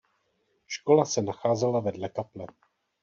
[0.67, 2.45] Škola se nacházela vedle kaple.